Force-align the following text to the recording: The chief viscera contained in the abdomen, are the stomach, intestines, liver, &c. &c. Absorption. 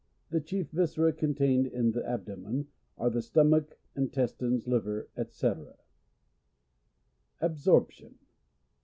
The 0.31 0.41
chief 0.41 0.71
viscera 0.71 1.13
contained 1.13 1.67
in 1.67 1.91
the 1.91 2.03
abdomen, 2.03 2.69
are 2.97 3.11
the 3.11 3.21
stomach, 3.21 3.77
intestines, 3.95 4.67
liver, 4.67 5.09
&c. 5.15 5.25
&c. 5.29 5.47
Absorption. 7.39 8.17